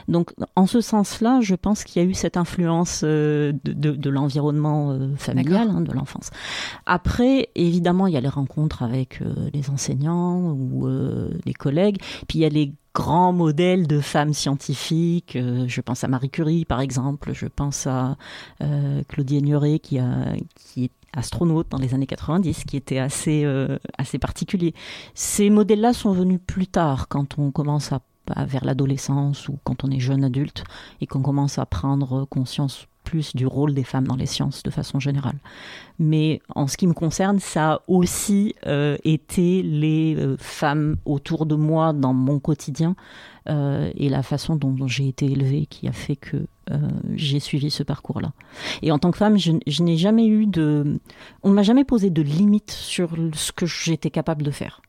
Donc, 0.08 0.32
en 0.56 0.66
ce 0.66 0.80
sens-là, 0.80 1.42
je 1.42 1.54
pense 1.54 1.84
qu'il 1.84 2.02
y 2.02 2.06
a 2.06 2.08
eu 2.08 2.14
cette 2.14 2.38
influence 2.38 3.02
euh, 3.04 3.52
de, 3.66 3.92
de, 3.92 4.10
l'environnement 4.10 4.92
euh, 4.92 5.18
familial, 5.18 5.70
hein, 5.70 5.82
de 5.82 5.92
l'enfance. 5.92 6.30
Après, 6.86 7.50
évidemment, 7.56 8.08
il 8.08 8.14
y 8.14 8.18
a 8.18 8.22
les 8.22 8.30
rencontres 8.30 8.84
avec 8.84 9.22
les 9.54 9.70
enseignants 9.70 10.52
ou 10.52 10.88
les 11.46 11.54
collègues, 11.54 11.98
puis 12.28 12.40
il 12.40 12.42
y 12.42 12.46
a 12.46 12.50
les 12.50 12.74
grands 12.94 13.34
modèles 13.34 13.86
de 13.86 14.00
femmes 14.00 14.34
scientifiques. 14.34 15.38
je 15.38 15.82
pense 15.82 16.04
à 16.04 16.08
Marie 16.08 16.30
Curie, 16.30 16.64
par 16.64 16.80
exemple. 16.80 17.32
Je 17.34 17.48
pense 17.48 17.86
à 17.86 18.16
Claudie 19.10 19.38
Ignoré, 19.38 19.80
qui, 19.80 20.00
a, 20.00 20.34
qui 20.56 20.86
est 20.86 20.92
astronaute 21.14 21.68
dans 21.70 21.78
les 21.78 21.94
années 21.94 22.08
90, 22.08 22.64
qui 22.66 22.78
était 22.78 23.00
assez, 23.00 23.44
euh, 23.46 23.78
assez 23.98 24.20
particulier. 24.20 24.74
Ces 25.14 25.50
modèles-là 25.50 25.94
sont 25.94 26.12
venus 26.12 26.40
plus 26.46 26.68
tard, 26.68 27.08
quand 27.08 27.38
on 27.38 27.52
commence 27.52 27.92
à, 27.92 28.02
vers 28.46 28.64
l'adolescence 28.64 29.50
ou 29.50 29.58
quand 29.64 29.84
on 29.84 29.90
est 29.90 30.00
jeune 30.00 30.24
adulte 30.24 30.64
et 31.02 31.08
qu'on 31.08 31.22
commence 31.22 31.58
à 31.58 31.66
prendre 31.66 32.26
conscience 32.26 32.86
plus 33.04 33.36
du 33.36 33.48
rôle 33.48 33.74
des 33.74 33.84
femmes 33.84 34.06
dans 34.06 34.16
les 34.16 34.28
sciences 34.28 34.62
de 34.62 34.70
façon 34.70 35.00
générale. 35.00 35.40
Mais 35.98 36.42
en 36.54 36.68
ce 36.68 36.78
qui 36.78 36.86
me 36.86 36.94
concerne, 36.94 37.40
ça 37.40 37.74
a 37.74 37.82
aussi 37.88 38.54
euh, 38.68 38.98
été 39.04 39.64
les 39.64 40.16
euh, 40.16 40.38
femmes 40.38 40.96
autour 41.06 41.48
de 41.48 41.56
moi 41.56 41.92
dans 41.92 42.14
mon 42.14 42.40
quotidien 42.40 42.96
euh, 43.50 43.92
et 43.96 44.10
la 44.10 44.24
façon 44.24 44.56
dont, 44.56 44.76
j'ai 44.88 45.08
été 45.08 45.26
élevée 45.26 45.66
qui 45.66 45.88
a 45.88 45.92
fait 45.92 46.16
que 46.16 46.46
j'ai 47.16 47.40
suivi 47.40 47.72
ce 47.72 47.82
parcours-là. 47.82 48.32
Et 48.84 48.92
en 48.92 49.00
tant 49.00 49.10
que 49.10 49.18
femme, 49.18 49.40
je, 49.40 49.82
n'ai 49.82 49.98
jamais 49.98 50.28
eu 50.28 50.46
de... 50.46 51.00
On 51.42 51.50
ne 51.50 51.56
m'a 51.56 51.64
jamais 51.64 51.84
posé 51.84 52.12
de 52.12 52.22
limite 52.22 52.70
sur 52.70 53.16
ce 53.34 53.52
que 53.52 53.66
j'étais 53.66 54.12
capable 54.12 54.44
de 54.44 54.52
faire. 54.52 54.82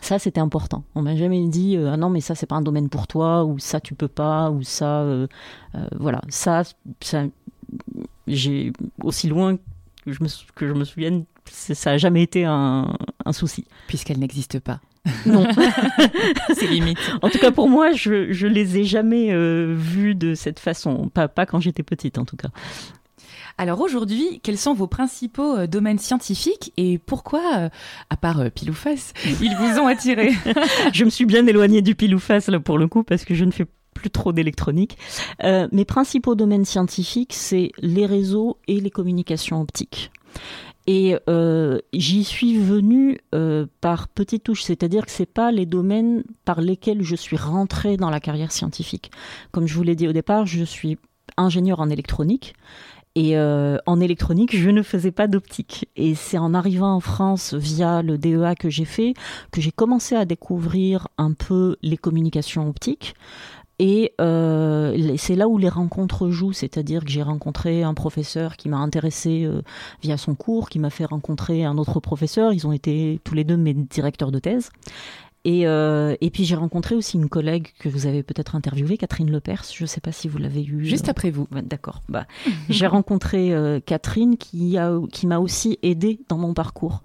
Ça, 0.00 0.18
c'était 0.18 0.40
important. 0.40 0.84
On 0.94 1.02
m'a 1.02 1.16
jamais 1.16 1.46
dit 1.48 1.76
euh, 1.76 1.90
ah 1.92 1.96
non 1.96 2.10
mais 2.10 2.20
ça 2.20 2.34
c'est 2.34 2.46
pas 2.46 2.56
un 2.56 2.62
domaine 2.62 2.88
pour 2.88 3.06
toi 3.06 3.44
ou 3.44 3.58
ça 3.58 3.80
tu 3.80 3.94
peux 3.94 4.08
pas 4.08 4.50
ou 4.50 4.62
ça 4.62 5.00
euh, 5.02 5.26
euh, 5.74 5.88
voilà 5.98 6.20
ça, 6.28 6.62
ça 7.00 7.24
j'ai 8.26 8.72
aussi 9.02 9.28
loin 9.28 9.56
que 10.04 10.12
je 10.12 10.22
me, 10.22 10.28
que 10.54 10.68
je 10.68 10.74
me 10.74 10.84
souvienne 10.84 11.24
ça 11.50 11.92
a 11.92 11.96
jamais 11.96 12.22
été 12.22 12.44
un 12.44 12.86
souci 13.32 13.64
puisqu'elle 13.86 14.18
n'existe 14.18 14.60
pas. 14.60 14.80
Non, 15.26 15.46
c'est 16.54 16.66
limite. 16.66 16.98
En 17.22 17.28
tout 17.28 17.38
cas 17.38 17.50
pour 17.50 17.68
moi, 17.68 17.92
je 17.92 18.32
je 18.32 18.46
les 18.46 18.78
ai 18.78 18.84
jamais 18.84 19.34
vues 19.74 20.14
de 20.14 20.34
cette 20.34 20.58
façon, 20.58 21.08
pas 21.08 21.28
pas 21.28 21.46
quand 21.46 21.60
j'étais 21.60 21.82
petite 21.82 22.18
en 22.18 22.24
tout 22.24 22.36
cas. 22.36 22.48
Alors 23.60 23.80
aujourd'hui, 23.80 24.40
quels 24.44 24.56
sont 24.56 24.72
vos 24.72 24.86
principaux 24.86 25.56
euh, 25.56 25.66
domaines 25.66 25.98
scientifiques 25.98 26.72
et 26.76 26.98
pourquoi, 26.98 27.42
euh, 27.56 27.68
à 28.08 28.16
part 28.16 28.38
euh, 28.38 28.50
pile 28.50 28.70
ou 28.70 28.74
face, 28.74 29.12
ils 29.42 29.56
vous 29.56 29.80
ont 29.80 29.88
attiré? 29.88 30.30
Je 30.92 31.04
me 31.04 31.10
suis 31.10 31.26
bien 31.26 31.44
éloignée 31.44 31.82
du 31.82 31.96
pile 31.96 32.14
ou 32.14 32.20
face 32.20 32.48
là 32.48 32.60
pour 32.60 32.78
le 32.78 32.86
coup 32.86 33.02
parce 33.02 33.24
que 33.24 33.34
je 33.34 33.44
ne 33.44 33.50
fais 33.50 33.66
plus 33.94 34.10
trop 34.10 34.32
d'électronique. 34.32 34.96
mes 35.42 35.84
principaux 35.84 36.36
domaines 36.36 36.64
scientifiques, 36.64 37.32
c'est 37.34 37.72
les 37.78 38.06
réseaux 38.06 38.58
et 38.68 38.78
les 38.78 38.90
communications 38.90 39.60
optiques. 39.60 40.12
Et 40.90 41.16
j'y 41.92 42.24
suis 42.24 42.58
venue 42.58 43.20
par 43.82 44.08
petites 44.08 44.44
touches, 44.44 44.62
c'est-à-dire 44.62 45.04
que 45.04 45.12
c'est 45.12 45.26
pas 45.26 45.52
les 45.52 45.66
domaines 45.66 46.24
par 46.46 46.62
lesquels 46.62 47.02
je 47.02 47.14
suis 47.14 47.36
rentrée 47.36 47.98
dans 47.98 48.08
la 48.08 48.20
carrière 48.20 48.52
scientifique. 48.52 49.10
Comme 49.52 49.66
je 49.66 49.74
vous 49.74 49.82
l'ai 49.82 49.94
dit 49.96 50.08
au 50.08 50.12
départ, 50.12 50.46
je 50.46 50.64
suis 50.64 50.96
ingénieur 51.36 51.80
en 51.80 51.90
électronique 51.90 52.54
et 53.18 53.36
euh, 53.36 53.78
en 53.86 54.00
électronique, 54.00 54.56
je 54.56 54.70
ne 54.70 54.80
faisais 54.80 55.10
pas 55.10 55.26
d'optique. 55.26 55.88
Et 55.96 56.14
c'est 56.14 56.38
en 56.38 56.54
arrivant 56.54 56.94
en 56.94 57.00
France 57.00 57.52
via 57.52 58.00
le 58.00 58.16
DEA 58.16 58.54
que 58.56 58.70
j'ai 58.70 58.84
fait 58.84 59.14
que 59.50 59.60
j'ai 59.60 59.72
commencé 59.72 60.14
à 60.14 60.24
découvrir 60.24 61.08
un 61.18 61.32
peu 61.32 61.74
les 61.82 61.96
communications 61.96 62.68
optiques. 62.68 63.16
Et 63.78 64.12
euh, 64.20 65.14
c'est 65.16 65.36
là 65.36 65.46
où 65.48 65.56
les 65.56 65.68
rencontres 65.68 66.30
jouent, 66.30 66.52
c'est-à-dire 66.52 67.04
que 67.04 67.10
j'ai 67.10 67.22
rencontré 67.22 67.84
un 67.84 67.94
professeur 67.94 68.56
qui 68.56 68.68
m'a 68.68 68.78
intéressé 68.78 69.44
euh, 69.44 69.62
via 70.02 70.16
son 70.16 70.34
cours, 70.34 70.68
qui 70.68 70.80
m'a 70.80 70.90
fait 70.90 71.04
rencontrer 71.04 71.64
un 71.64 71.78
autre 71.78 72.00
professeur. 72.00 72.52
Ils 72.52 72.66
ont 72.66 72.72
été 72.72 73.20
tous 73.22 73.34
les 73.34 73.44
deux 73.44 73.56
mes 73.56 73.74
directeurs 73.74 74.32
de 74.32 74.40
thèse. 74.40 74.70
Et, 75.44 75.66
euh, 75.66 76.16
et 76.20 76.30
puis 76.30 76.44
j'ai 76.44 76.56
rencontré 76.56 76.94
aussi 76.94 77.16
une 77.16 77.28
collègue 77.28 77.68
que 77.78 77.88
vous 77.88 78.06
avez 78.06 78.22
peut-être 78.22 78.56
interviewée, 78.56 78.96
Catherine 78.96 79.30
Lepers. 79.30 79.64
Je 79.72 79.84
ne 79.84 79.86
sais 79.86 80.00
pas 80.00 80.12
si 80.12 80.28
vous 80.28 80.38
l'avez 80.38 80.64
eue. 80.64 80.84
Juste 80.84 81.08
après 81.08 81.30
vous. 81.30 81.46
D'accord. 81.50 82.02
Bah, 82.08 82.26
j'ai 82.68 82.86
rencontré 82.86 83.52
euh, 83.52 83.80
Catherine 83.84 84.36
qui 84.36 84.76
a 84.76 84.98
qui 85.12 85.26
m'a 85.26 85.38
aussi 85.38 85.78
aidée 85.82 86.20
dans 86.28 86.38
mon 86.38 86.54
parcours 86.54 87.02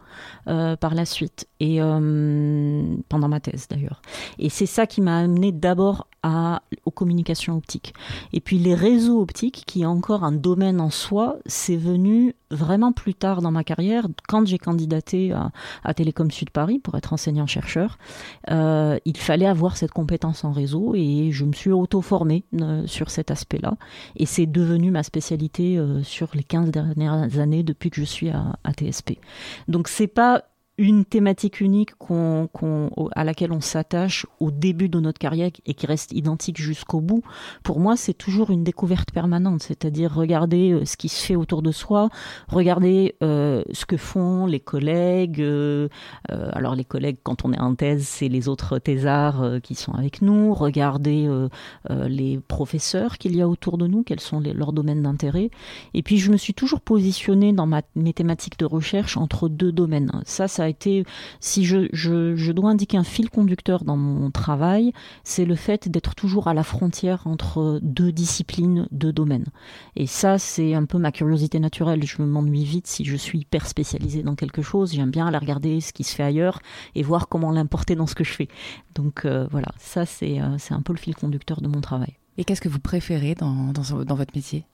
euh, 0.47 0.75
par 0.75 0.95
la 0.95 1.05
suite 1.05 1.47
et 1.59 1.79
pendant 1.79 3.29
ma 3.29 3.39
thèse 3.39 3.67
d'ailleurs. 3.69 4.01
Et 4.37 4.49
c'est 4.49 4.65
ça 4.65 4.85
qui 4.85 4.99
m'a 4.99 5.19
amené 5.19 5.51
d'abord 5.53 6.07
à, 6.23 6.61
aux 6.85 6.91
communications 6.91 7.55
optiques. 7.55 7.93
Et 8.31 8.39
puis 8.39 8.57
les 8.57 8.73
réseaux 8.73 9.21
optiques, 9.21 9.63
qui 9.67 9.83
est 9.83 9.85
encore 9.85 10.23
un 10.23 10.31
domaine 10.31 10.81
en 10.81 10.89
soi, 10.89 11.37
c'est 11.45 11.75
venu 11.75 12.33
vraiment 12.49 12.91
plus 12.91 13.13
tard 13.13 13.41
dans 13.41 13.51
ma 13.51 13.63
carrière, 13.63 14.07
quand 14.27 14.45
j'ai 14.47 14.57
candidaté 14.57 15.33
à, 15.33 15.51
à 15.83 15.93
Télécom 15.93 16.31
Sud 16.31 16.49
Paris 16.49 16.79
pour 16.79 16.95
être 16.95 17.13
enseignant-chercheur. 17.13 17.97
Il 18.49 19.17
fallait 19.17 19.45
avoir 19.45 19.77
cette 19.77 19.91
compétence 19.91 20.43
en 20.43 20.51
réseau 20.51 20.93
et 20.95 21.29
je 21.31 21.45
me 21.45 21.53
suis 21.53 21.71
auto-formée 21.71 22.43
sur 22.85 23.09
cet 23.09 23.31
aspect-là. 23.31 23.75
Et 24.15 24.25
c'est 24.25 24.45
devenu 24.45 24.91
ma 24.91 25.03
spécialité 25.03 25.79
sur 26.03 26.29
les 26.33 26.43
15 26.43 26.71
dernières 26.71 27.39
années 27.39 27.63
depuis 27.63 27.89
que 27.89 27.97
je 27.97 28.05
suis 28.05 28.29
à, 28.29 28.57
à 28.63 28.73
TSP. 28.73 29.17
Donc 29.67 29.87
c'est 29.87 30.07
pas 30.07 30.43
une 30.83 31.05
thématique 31.05 31.61
unique 31.61 31.91
à 33.15 33.23
laquelle 33.23 33.53
on 33.53 33.61
s'attache 33.61 34.25
au 34.41 34.51
début 34.51 34.89
de 34.89 34.99
notre 34.99 35.17
carrière 35.17 35.49
et 35.65 35.73
qui 35.73 35.85
reste 35.85 36.11
identique 36.11 36.61
jusqu'au 36.61 36.99
bout, 36.99 37.23
pour 37.63 37.79
moi, 37.79 37.95
c'est 37.95 38.13
toujours 38.13 38.51
une 38.51 38.65
découverte 38.65 39.11
permanente. 39.11 39.63
C'est-à-dire 39.63 40.13
regarder 40.13 40.73
euh, 40.73 40.83
ce 40.83 40.97
qui 40.97 41.07
se 41.07 41.25
fait 41.25 41.37
autour 41.37 41.61
de 41.61 41.71
soi, 41.71 42.09
regarder 42.49 43.15
euh, 43.23 43.63
ce 43.71 43.85
que 43.85 43.95
font 43.95 44.45
les 44.45 44.59
collègues. 44.59 45.39
Euh, 45.39 45.87
alors 46.27 46.75
les 46.75 46.83
collègues, 46.83 47.17
quand 47.23 47.45
on 47.45 47.53
est 47.53 47.61
en 47.61 47.75
thèse, 47.75 48.05
c'est 48.05 48.27
les 48.27 48.49
autres 48.49 48.77
thésards 48.77 49.61
qui 49.63 49.75
sont 49.75 49.93
avec 49.93 50.21
nous. 50.21 50.53
Regarder 50.53 51.29
les 51.89 52.39
professeurs 52.39 53.17
qu'il 53.17 53.37
y 53.37 53.41
a 53.41 53.47
autour 53.47 53.77
de 53.77 53.87
nous, 53.87 54.03
quels 54.03 54.19
sont 54.19 54.41
leurs 54.41 54.73
domaines 54.73 55.03
d'intérêt. 55.03 55.49
Et 55.93 56.03
puis 56.03 56.17
je 56.17 56.29
me 56.29 56.35
suis 56.35 56.53
toujours 56.53 56.81
positionnée 56.81 57.53
dans 57.53 57.69
mes 57.95 58.13
thématiques 58.13 58.59
de 58.59 58.65
recherche 58.65 59.15
entre 59.15 59.47
deux 59.47 59.71
domaines. 59.71 60.11
Ça, 60.25 60.47
ça 60.47 60.63
a 60.63 60.72
été, 60.73 61.05
si 61.39 61.65
je, 61.65 61.87
je, 61.93 62.51
dois 62.51 62.71
indiquer 62.71 62.97
un 62.97 63.03
fil 63.03 63.29
conducteur 63.29 63.83
dans 63.83 63.97
mon 63.97 64.31
travail, 64.31 64.93
c'est 65.23 65.45
le 65.45 65.55
fait 65.55 65.89
d'être 65.89 66.15
toujours 66.15 66.47
à 66.47 66.53
la 66.53 66.63
frontière 66.63 67.25
entre 67.25 67.79
deux 67.81 68.11
disciplines, 68.11 68.87
deux 68.91 69.13
domaines. 69.13 69.45
Et 69.95 70.07
ça, 70.07 70.37
c'est 70.37 70.73
un 70.73 70.85
peu 70.85 70.97
ma 70.97 71.11
curiosité 71.11 71.59
naturelle. 71.59 72.03
Je 72.03 72.21
m'ennuie 72.21 72.65
vite 72.65 72.87
si 72.87 73.05
je 73.05 73.15
suis 73.15 73.39
hyper 73.39 73.67
spécialisée 73.67 74.23
dans 74.23 74.35
quelque 74.35 74.61
chose. 74.61 74.93
J'aime 74.93 75.11
bien 75.11 75.27
aller 75.27 75.37
regarder 75.37 75.79
ce 75.81 75.93
qui 75.93 76.03
se 76.03 76.15
fait 76.15 76.23
ailleurs 76.23 76.59
et 76.95 77.03
voir 77.03 77.27
comment 77.29 77.51
l'importer 77.51 77.95
dans 77.95 78.07
ce 78.07 78.15
que 78.15 78.23
je 78.23 78.33
fais. 78.33 78.47
Donc 78.95 79.25
euh, 79.25 79.47
voilà, 79.51 79.69
ça 79.77 80.05
c'est 80.05 80.41
euh, 80.41 80.57
c'est 80.57 80.73
un 80.73 80.81
peu 80.81 80.93
le 80.93 80.99
fil 80.99 81.15
conducteur 81.15 81.61
de 81.61 81.67
mon 81.67 81.81
travail. 81.81 82.17
Et 82.37 82.43
qu'est-ce 82.43 82.61
que 82.61 82.69
vous 82.69 82.79
préférez 82.79 83.35
dans, 83.35 83.71
dans, 83.73 84.03
dans 84.03 84.15
votre 84.15 84.35
métier? 84.35 84.65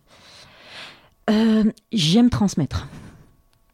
Euh, 1.29 1.71
J'aime 1.91 2.29
transmettre. 2.29 2.87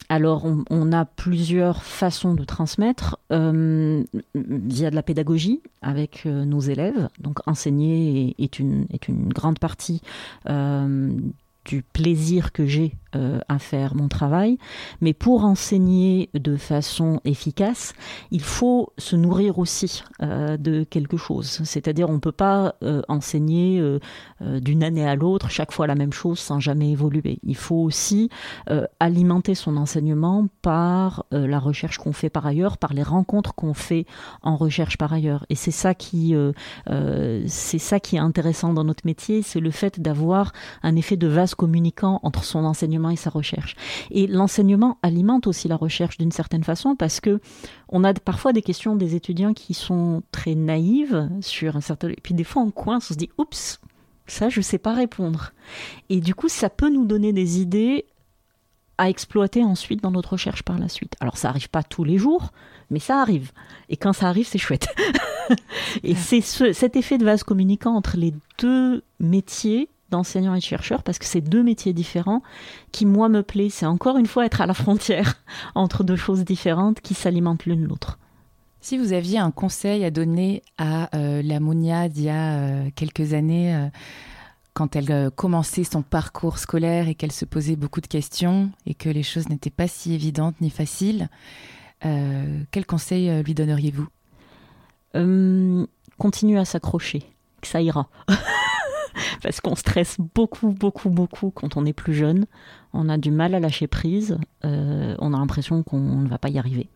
Alors, 0.09 0.45
on, 0.69 0.91
a 0.91 1.05
plusieurs 1.05 1.83
façons 1.83 2.35
de 2.35 2.43
transmettre 2.43 3.17
euh, 3.31 4.03
via 4.35 4.89
de 4.91 4.95
la 4.95 5.03
pédagogie 5.03 5.61
avec 5.81 6.23
euh, 6.25 6.45
nos 6.45 6.59
élèves. 6.59 7.09
Donc, 7.19 7.39
enseigner 7.47 8.35
est, 8.37 8.59
une, 8.59 8.85
est 8.93 9.07
une 9.07 9.29
grande 9.29 9.59
partie 9.59 10.01
euh, 10.47 11.09
du 11.65 11.81
plaisir 11.81 12.51
que 12.51 12.65
j'ai 12.65 12.95
euh, 13.15 13.39
à 13.47 13.59
faire 13.59 13.95
mon 13.95 14.07
travail. 14.07 14.57
Mais 14.99 15.13
pour 15.13 15.45
enseigner 15.45 16.29
de 16.33 16.57
façon 16.57 17.21
efficace, 17.23 17.93
il 18.31 18.41
faut 18.41 18.91
se 18.97 19.15
nourrir 19.15 19.57
aussi 19.57 20.03
euh, 20.21 20.57
de 20.57 20.83
quelque 20.83 21.15
chose. 21.15 21.61
C'est-à-dire, 21.63 22.09
on 22.09 22.15
ne 22.15 22.19
peut 22.19 22.31
pas 22.31 22.75
euh, 22.83 23.01
enseigner 23.07 23.81
d'une 24.41 24.83
année 24.83 25.07
à 25.07 25.15
l'autre 25.15 25.49
chaque 25.49 25.71
fois 25.71 25.87
la 25.87 25.95
même 25.95 26.11
chose 26.11 26.39
sans 26.39 26.59
jamais 26.59 26.91
évoluer. 26.91 27.39
Il 27.43 27.55
faut 27.55 27.77
aussi 27.77 28.29
alimenter 28.99 29.55
son 29.55 29.77
enseignement 29.77 30.47
par 30.61 31.25
la 31.31 31.59
recherche 31.59 31.97
qu'on 31.97 32.13
fait 32.13 32.29
par 32.29 32.45
ailleurs, 32.45 32.77
par 32.77 32.93
les 32.93 33.03
rencontres 33.03 33.55
qu'on 33.55 33.73
fait 33.73 34.05
en 34.41 34.55
recherche 34.55 34.97
par 34.97 35.13
ailleurs. 35.13 35.45
Et 35.49 35.55
c'est 35.55 35.71
ça 35.71 35.93
qui, 35.93 36.35
c'est 37.47 37.79
ça 37.79 37.99
qui 37.99 38.17
est 38.17 38.19
intéressant 38.19 38.73
dans 38.73 38.83
notre 38.83 39.05
métier, 39.05 39.41
c'est 39.41 39.59
le 39.59 39.71
fait 39.71 39.99
d'avoir 39.99 40.51
un 40.83 40.95
effet 40.95 41.17
de 41.17 41.27
vase 41.27 41.54
communicant 41.55 42.19
entre 42.23 42.43
son 42.43 42.65
enseignement 42.65 43.09
et 43.09 43.15
sa 43.15 43.29
recherche. 43.29 43.75
Et 44.11 44.27
l'enseignement 44.27 44.97
alimente 45.01 45.47
aussi 45.47 45.67
la 45.67 45.75
recherche 45.75 46.17
d'une 46.17 46.31
certaine 46.31 46.63
façon 46.63 46.95
parce 46.95 47.19
que 47.19 47.39
on 47.89 48.03
a 48.03 48.13
parfois 48.13 48.53
des 48.53 48.61
questions 48.61 48.95
des 48.95 49.15
étudiants 49.15 49.53
qui 49.53 49.73
sont 49.73 50.23
très 50.31 50.55
naïves 50.55 51.29
sur 51.41 51.75
un 51.75 51.81
certain. 51.81 52.09
Et 52.09 52.19
puis 52.21 52.33
des 52.33 52.43
fois 52.43 52.61
on 52.61 52.71
coince, 52.71 53.11
on 53.11 53.13
se 53.13 53.17
dit 53.17 53.29
oups, 53.37 53.79
ça 54.27 54.49
je 54.49 54.61
sais 54.61 54.77
pas 54.77 54.93
répondre. 54.93 55.51
Et 56.09 56.21
du 56.21 56.35
coup 56.35 56.49
ça 56.49 56.69
peut 56.69 56.89
nous 56.89 57.05
donner 57.05 57.33
des 57.33 57.59
idées 57.59 58.05
à 58.97 59.09
exploiter 59.09 59.63
ensuite 59.63 60.01
dans 60.01 60.11
notre 60.11 60.33
recherche 60.33 60.63
par 60.63 60.79
la 60.79 60.87
suite. 60.87 61.15
Alors 61.19 61.37
ça 61.37 61.49
arrive 61.49 61.69
pas 61.69 61.83
tous 61.83 62.03
les 62.03 62.17
jours, 62.17 62.51
mais 62.89 62.99
ça 62.99 63.19
arrive. 63.19 63.51
Et 63.89 63.97
quand 63.97 64.13
ça 64.13 64.27
arrive, 64.27 64.47
c'est 64.47 64.57
chouette. 64.57 64.87
et 66.03 66.15
c'est 66.15 66.41
cet 66.41 66.95
effet 66.95 67.17
de 67.17 67.25
vase 67.25 67.43
communicant 67.43 67.95
entre 67.95 68.17
les 68.17 68.33
deux 68.59 69.03
métiers 69.19 69.89
d'enseignants 70.15 70.55
et 70.55 70.59
de 70.59 70.63
chercheurs 70.63 71.03
parce 71.03 71.19
que 71.19 71.25
c'est 71.25 71.41
deux 71.41 71.63
métiers 71.63 71.93
différents 71.93 72.41
qui, 72.91 73.05
moi, 73.05 73.29
me 73.29 73.43
plaît. 73.43 73.69
C'est 73.69 73.85
encore 73.85 74.17
une 74.17 74.25
fois 74.25 74.45
être 74.45 74.61
à 74.61 74.65
la 74.65 74.73
frontière 74.73 75.35
entre 75.75 76.03
deux 76.03 76.15
choses 76.15 76.43
différentes 76.43 77.01
qui 77.01 77.13
s'alimentent 77.13 77.65
l'une 77.65 77.85
l'autre. 77.85 78.17
Si 78.85 78.99
vous 78.99 79.13
aviez 79.13 79.39
un 79.39 79.49
conseil 79.49 80.05
à 80.05 80.11
donner 80.11 80.61
à 80.77 81.09
euh, 81.17 81.41
la 81.41 81.59
Mounia 81.59 82.07
d'il 82.07 82.25
y 82.25 82.29
a 82.29 82.57
euh, 82.57 82.89
quelques 82.95 83.33
années, 83.33 83.75
euh, 83.75 83.87
quand 84.75 84.95
elle 84.95 85.31
commençait 85.31 85.83
son 85.83 86.03
parcours 86.03 86.59
scolaire 86.59 87.07
et 87.07 87.15
qu'elle 87.15 87.31
se 87.31 87.45
posait 87.45 87.77
beaucoup 87.77 87.99
de 87.99 88.05
questions 88.05 88.69
et 88.85 88.93
que 88.93 89.09
les 89.09 89.23
choses 89.23 89.49
n'étaient 89.49 89.71
pas 89.71 89.87
si 89.87 90.13
évidentes 90.13 90.61
ni 90.61 90.69
faciles, 90.69 91.29
quel 92.01 92.85
conseil 92.85 93.41
lui 93.41 93.55
donneriez-vous? 93.55 94.07
Continue 96.17 96.59
à 96.59 96.65
s'accrocher, 96.65 97.23
que 97.61 97.67
ça 97.67 97.81
ira. 97.81 98.09
parce 99.43 99.61
qu'on 99.61 99.75
stresse 99.75 100.17
beaucoup, 100.35 100.69
beaucoup, 100.69 101.09
beaucoup 101.09 101.51
quand 101.51 101.77
on 101.77 101.85
est 101.85 101.93
plus 101.93 102.13
jeune. 102.13 102.45
On 102.93 103.09
a 103.09 103.17
du 103.17 103.31
mal 103.31 103.55
à 103.55 103.59
lâcher 103.59 103.87
prise. 103.87 104.37
Euh, 104.63 105.15
on 105.19 105.33
a 105.33 105.37
l'impression 105.37 105.83
qu'on 105.83 105.99
ne 105.99 106.27
va 106.27 106.37
pas 106.37 106.49
y 106.49 106.57
arriver. 106.57 106.89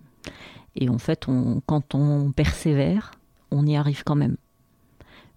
Et 0.76 0.90
en 0.90 0.98
fait, 0.98 1.26
quand 1.66 1.96
on 1.96 2.32
persévère, 2.32 3.12
on 3.52 3.66
y 3.66 3.76
arrive 3.76 4.04
quand 4.04 4.16
même. 4.16 4.38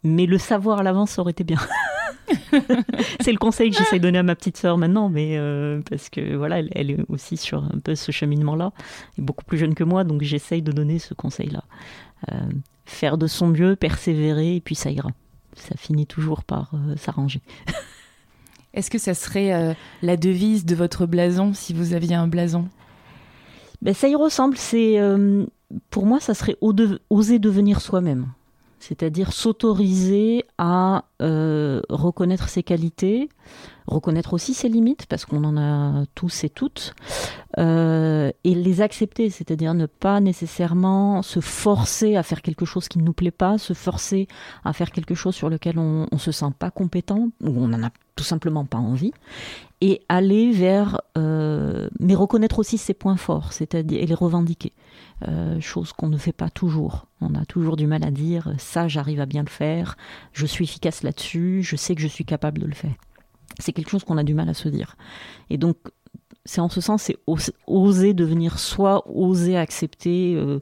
Mais 0.04 0.26
le 0.26 0.38
savoir 0.38 0.80
à 0.80 0.82
l'avance 0.82 1.18
aurait 1.18 1.30
été 1.30 1.44
bien. 1.44 1.58
c'est 3.20 3.32
le 3.32 3.38
conseil 3.38 3.70
que 3.70 3.78
j'essaie 3.78 3.98
de 3.98 4.02
donner 4.02 4.18
à 4.18 4.22
ma 4.22 4.34
petite 4.34 4.56
sœur 4.56 4.78
maintenant, 4.78 5.08
mais 5.08 5.36
euh, 5.36 5.80
parce 5.88 6.08
que 6.08 6.34
voilà, 6.36 6.60
elle, 6.72 6.90
est 6.90 6.98
aussi 7.08 7.36
sur 7.36 7.64
un 7.64 7.78
peu 7.82 7.94
ce 7.94 8.10
cheminement-là, 8.12 8.72
est 9.18 9.22
beaucoup 9.22 9.44
plus 9.44 9.58
jeune 9.58 9.74
que 9.74 9.84
moi, 9.84 10.04
donc 10.04 10.22
j'essaye 10.22 10.62
de 10.62 10.72
donner 10.72 10.98
ce 10.98 11.14
conseil-là. 11.14 11.64
Euh, 12.32 12.40
faire 12.84 13.18
de 13.18 13.26
son 13.26 13.48
mieux, 13.48 13.76
persévérer, 13.76 14.56
et 14.56 14.60
puis 14.60 14.74
ça 14.74 14.90
ira 14.90 15.10
ça 15.54 15.76
finit 15.76 16.06
toujours 16.06 16.44
par 16.44 16.72
euh, 16.74 16.96
s'arranger. 16.96 17.40
Est-ce 18.74 18.90
que 18.90 18.98
ça 18.98 19.14
serait 19.14 19.52
euh, 19.52 19.74
la 20.00 20.16
devise 20.16 20.64
de 20.64 20.74
votre 20.74 21.06
blason 21.06 21.52
si 21.52 21.72
vous 21.74 21.92
aviez 21.92 22.14
un 22.14 22.26
blason? 22.26 22.68
Ben, 23.82 23.94
Ça 23.94 24.08
y 24.08 24.14
ressemble. 24.14 24.56
C'est 24.56 24.98
euh, 24.98 25.44
pour 25.90 26.06
moi, 26.06 26.20
ça 26.20 26.34
serait 26.34 26.56
oser 27.10 27.38
devenir 27.38 27.80
soi-même. 27.80 28.28
C'est-à-dire 28.82 29.32
s'autoriser 29.32 30.44
à 30.58 31.04
reconnaître 31.20 32.48
ses 32.48 32.64
qualités, 32.64 33.28
reconnaître 33.86 34.34
aussi 34.34 34.54
ses 34.54 34.68
limites, 34.68 35.06
parce 35.06 35.24
qu'on 35.24 35.44
en 35.44 35.56
a 35.56 36.04
tous 36.14 36.44
et 36.44 36.48
toutes, 36.48 36.94
euh, 37.58 38.30
et 38.44 38.54
les 38.54 38.80
accepter, 38.80 39.30
c'est-à-dire 39.30 39.74
ne 39.74 39.86
pas 39.86 40.20
nécessairement 40.20 41.22
se 41.22 41.40
forcer 41.40 42.16
à 42.16 42.22
faire 42.22 42.42
quelque 42.42 42.64
chose 42.64 42.88
qui 42.88 42.98
ne 42.98 43.04
nous 43.04 43.12
plaît 43.12 43.30
pas, 43.30 43.58
se 43.58 43.72
forcer 43.72 44.26
à 44.64 44.72
faire 44.72 44.90
quelque 44.90 45.14
chose 45.14 45.34
sur 45.34 45.48
lequel 45.48 45.78
on 45.78 46.06
ne 46.10 46.18
se 46.18 46.32
sent 46.32 46.52
pas 46.58 46.70
compétent, 46.70 47.28
ou 47.40 47.50
on 47.62 47.68
n'en 47.68 47.84
a 47.84 47.90
tout 48.16 48.24
simplement 48.24 48.64
pas 48.64 48.78
envie, 48.78 49.12
et 49.80 50.02
aller 50.08 50.52
vers, 50.52 51.00
euh, 51.18 51.88
mais 51.98 52.14
reconnaître 52.14 52.58
aussi 52.58 52.78
ses 52.78 52.94
points 52.94 53.16
forts, 53.16 53.52
c'est-à-dire 53.52 54.02
et 54.02 54.06
les 54.06 54.14
revendiquer, 54.14 54.72
euh, 55.28 55.60
chose 55.60 55.92
qu'on 55.92 56.08
ne 56.08 56.16
fait 56.16 56.32
pas 56.32 56.50
toujours. 56.50 57.06
On 57.20 57.34
a 57.34 57.44
toujours 57.44 57.76
du 57.76 57.86
mal 57.86 58.04
à 58.04 58.10
dire 58.10 58.52
ça, 58.58 58.88
j'arrive 58.88 59.20
à 59.20 59.26
bien 59.26 59.42
le 59.42 59.50
faire, 59.50 59.96
je 60.32 60.46
suis 60.46 60.64
efficace 60.64 61.02
là-dessus, 61.02 61.62
je 61.62 61.76
sais 61.76 61.94
que 61.94 62.00
je 62.00 62.08
suis 62.08 62.24
capable 62.24 62.60
de 62.60 62.66
le 62.66 62.74
faire 62.74 62.94
c'est 63.58 63.72
quelque 63.72 63.90
chose 63.90 64.04
qu'on 64.04 64.18
a 64.18 64.24
du 64.24 64.34
mal 64.34 64.48
à 64.48 64.54
se 64.54 64.68
dire. 64.68 64.96
Et 65.50 65.58
donc, 65.58 65.76
c'est 66.44 66.60
en 66.60 66.68
ce 66.68 66.80
sens, 66.80 67.02
c'est 67.02 67.18
oser 67.66 68.14
devenir 68.14 68.58
soi, 68.58 69.04
oser 69.08 69.56
accepter 69.56 70.34
euh, 70.34 70.58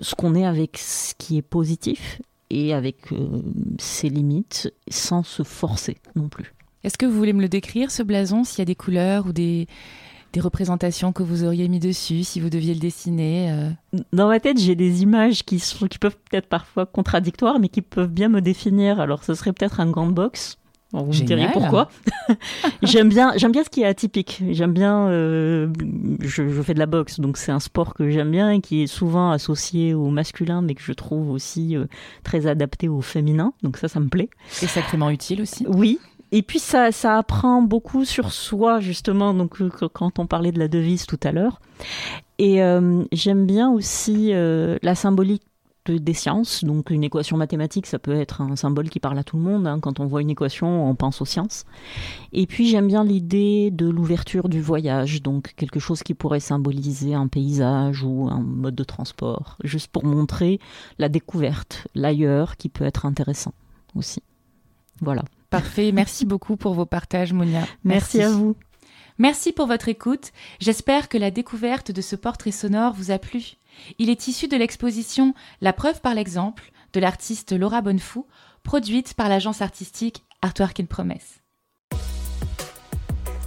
ce 0.00 0.14
qu'on 0.14 0.34
est 0.34 0.44
avec 0.44 0.78
ce 0.78 1.14
qui 1.16 1.36
est 1.36 1.42
positif 1.42 2.20
et 2.50 2.74
avec 2.74 3.12
euh, 3.12 3.42
ses 3.78 4.08
limites, 4.08 4.72
sans 4.88 5.22
se 5.22 5.44
forcer 5.44 5.98
non 6.16 6.28
plus. 6.28 6.52
Est-ce 6.82 6.98
que 6.98 7.06
vous 7.06 7.16
voulez 7.16 7.32
me 7.32 7.42
le 7.42 7.48
décrire, 7.48 7.90
ce 7.90 8.02
blason, 8.02 8.42
s'il 8.42 8.58
y 8.58 8.62
a 8.62 8.64
des 8.64 8.74
couleurs 8.74 9.26
ou 9.26 9.32
des, 9.32 9.68
des 10.32 10.40
représentations 10.40 11.12
que 11.12 11.22
vous 11.22 11.44
auriez 11.44 11.68
mis 11.68 11.80
dessus, 11.80 12.24
si 12.24 12.40
vous 12.40 12.50
deviez 12.50 12.74
le 12.74 12.80
dessiner 12.80 13.50
euh? 13.50 13.70
Dans 14.12 14.28
ma 14.28 14.40
tête, 14.40 14.58
j'ai 14.58 14.74
des 14.74 15.02
images 15.02 15.44
qui, 15.44 15.58
sont, 15.58 15.88
qui 15.88 15.98
peuvent 15.98 16.16
peut-être 16.30 16.46
parfois 16.46 16.86
contradictoires, 16.86 17.58
mais 17.58 17.68
qui 17.68 17.82
peuvent 17.82 18.10
bien 18.10 18.28
me 18.28 18.40
définir. 18.40 19.00
Alors, 19.00 19.24
ce 19.24 19.34
serait 19.34 19.52
peut-être 19.52 19.80
un 19.80 19.90
grand 19.90 20.06
box 20.06 20.58
vous 20.92 21.06
me 21.06 21.26
direz 21.26 21.48
pourquoi. 21.52 21.88
j'aime 22.82 23.08
bien, 23.08 23.32
j'aime 23.36 23.52
bien 23.52 23.62
ce 23.62 23.70
qui 23.70 23.82
est 23.82 23.86
atypique. 23.86 24.42
J'aime 24.50 24.72
bien, 24.72 25.08
euh, 25.08 25.68
je, 26.20 26.62
fais 26.62 26.74
de 26.74 26.78
la 26.80 26.86
boxe, 26.86 27.20
donc 27.20 27.36
c'est 27.36 27.52
un 27.52 27.60
sport 27.60 27.94
que 27.94 28.10
j'aime 28.10 28.30
bien 28.30 28.50
et 28.50 28.60
qui 28.60 28.82
est 28.82 28.86
souvent 28.86 29.30
associé 29.30 29.94
au 29.94 30.08
masculin, 30.08 30.62
mais 30.62 30.74
que 30.74 30.82
je 30.82 30.92
trouve 30.92 31.30
aussi 31.30 31.76
euh, 31.76 31.86
très 32.24 32.46
adapté 32.46 32.88
au 32.88 33.00
féminin. 33.00 33.52
Donc 33.62 33.76
ça, 33.76 33.86
ça 33.86 34.00
me 34.00 34.08
plaît. 34.08 34.30
Et 34.62 34.66
sacrément 34.66 35.10
utile 35.10 35.42
aussi. 35.42 35.64
Oui. 35.68 36.00
Et 36.32 36.42
puis 36.42 36.58
ça, 36.58 36.92
ça 36.92 37.18
apprend 37.18 37.62
beaucoup 37.62 38.04
sur 38.04 38.32
soi 38.32 38.80
justement. 38.80 39.34
Donc 39.34 39.60
euh, 39.60 39.70
quand 39.92 40.18
on 40.18 40.26
parlait 40.26 40.52
de 40.52 40.58
la 40.58 40.68
devise 40.68 41.06
tout 41.06 41.20
à 41.22 41.32
l'heure, 41.32 41.60
et 42.38 42.62
j'aime 43.12 43.44
bien 43.44 43.70
aussi 43.70 44.32
la 44.32 44.94
symbolique 44.94 45.42
des 45.86 46.14
sciences. 46.14 46.64
Donc 46.64 46.90
une 46.90 47.04
équation 47.04 47.36
mathématique, 47.36 47.86
ça 47.86 47.98
peut 47.98 48.14
être 48.14 48.40
un 48.40 48.56
symbole 48.56 48.88
qui 48.88 49.00
parle 49.00 49.18
à 49.18 49.24
tout 49.24 49.36
le 49.36 49.42
monde. 49.42 49.66
Hein. 49.66 49.80
Quand 49.80 50.00
on 50.00 50.06
voit 50.06 50.22
une 50.22 50.30
équation, 50.30 50.88
on 50.88 50.94
pense 50.94 51.20
aux 51.20 51.24
sciences. 51.24 51.64
Et 52.32 52.46
puis 52.46 52.68
j'aime 52.68 52.86
bien 52.86 53.04
l'idée 53.04 53.70
de 53.70 53.88
l'ouverture 53.88 54.48
du 54.48 54.60
voyage, 54.60 55.22
donc 55.22 55.54
quelque 55.56 55.80
chose 55.80 56.02
qui 56.02 56.14
pourrait 56.14 56.40
symboliser 56.40 57.14
un 57.14 57.28
paysage 57.28 58.02
ou 58.02 58.28
un 58.30 58.40
mode 58.40 58.74
de 58.74 58.84
transport, 58.84 59.56
juste 59.64 59.88
pour 59.88 60.04
montrer 60.04 60.60
la 60.98 61.08
découverte, 61.08 61.88
l'ailleurs, 61.94 62.56
qui 62.56 62.68
peut 62.68 62.84
être 62.84 63.06
intéressant 63.06 63.54
aussi. 63.94 64.22
Voilà. 65.00 65.24
Parfait. 65.50 65.90
Merci 65.92 66.24
beaucoup 66.26 66.56
pour 66.56 66.74
vos 66.74 66.86
partages, 66.86 67.32
Monia. 67.32 67.66
Merci, 67.84 68.22
à 68.22 68.30
vous. 68.30 68.56
Merci 69.18 69.52
pour 69.52 69.66
votre 69.66 69.88
écoute. 69.88 70.30
J'espère 70.60 71.08
que 71.08 71.18
la 71.18 71.30
découverte 71.30 71.90
de 71.90 72.00
ce 72.00 72.16
portrait 72.16 72.52
sonore 72.52 72.94
vous 72.94 73.10
a 73.10 73.18
plu. 73.18 73.56
Il 73.98 74.08
est 74.08 74.28
issu 74.28 74.48
de 74.48 74.56
l'exposition 74.56 75.34
La 75.60 75.72
preuve 75.72 76.00
par 76.00 76.14
l'exemple 76.14 76.72
de 76.92 77.00
l'artiste 77.00 77.52
Laura 77.52 77.82
Bonnefou, 77.82 78.26
produite 78.62 79.14
par 79.14 79.28
l'agence 79.28 79.60
artistique 79.60 80.24
Artwork 80.42 80.80
in 80.80 80.86
Promesse. 80.86 81.40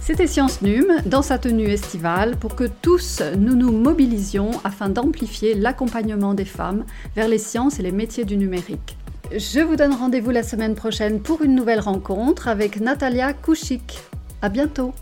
C'était 0.00 0.26
Science 0.26 0.60
Num 0.60 1.00
dans 1.06 1.22
sa 1.22 1.38
tenue 1.38 1.68
estivale 1.68 2.36
pour 2.36 2.54
que 2.54 2.64
tous 2.82 3.22
nous 3.38 3.56
nous 3.56 3.72
mobilisions 3.72 4.50
afin 4.62 4.90
d'amplifier 4.90 5.54
l'accompagnement 5.54 6.34
des 6.34 6.44
femmes 6.44 6.84
vers 7.16 7.26
les 7.26 7.38
sciences 7.38 7.80
et 7.80 7.82
les 7.82 7.90
métiers 7.90 8.26
du 8.26 8.36
numérique. 8.36 8.98
Je 9.32 9.60
vous 9.60 9.76
donne 9.76 9.94
rendez-vous 9.94 10.30
la 10.30 10.42
semaine 10.42 10.74
prochaine 10.74 11.20
pour 11.20 11.42
une 11.42 11.54
nouvelle 11.54 11.80
rencontre 11.80 12.48
avec 12.48 12.80
Natalia 12.80 13.32
Kouchik. 13.32 14.02
À 14.42 14.48
bientôt! 14.48 14.92